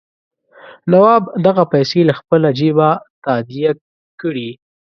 نواب 0.91 1.23
دغه 1.45 1.63
پیسې 1.73 2.01
له 2.09 2.13
خپله 2.19 2.47
جېبه 2.59 2.89
تادیه 3.23 3.71
کړي. 4.21 4.49